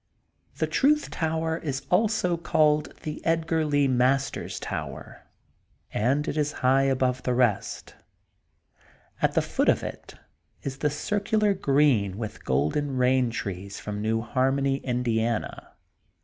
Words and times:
The 0.55 0.65
Truth 0.65 1.11
Tower 1.11 1.57
is 1.59 1.85
also 1.91 2.35
called 2.35 2.91
The 3.03 3.23
Edgar 3.23 3.63
Lee 3.65 3.87
Masters 3.87 4.59
Tower, 4.59 5.27
and 5.93 6.27
it 6.27 6.37
is 6.37 6.53
high 6.65 6.81
above 6.85 7.21
the 7.21 7.35
rest. 7.35 7.93
At 9.21 9.33
the 9.35 9.43
foot 9.43 9.69
of 9.69 9.83
it 9.83 10.15
is 10.63 10.79
the 10.79 10.89
circular 10.89 11.53
green 11.53 12.17
with 12.17 12.43
Golden 12.43 12.97
Eain 12.97 13.29
Trees 13.31 13.79
from 13.79 14.01
New 14.01 14.21
Harmony, 14.21 14.77
Indiana. 14.77 15.69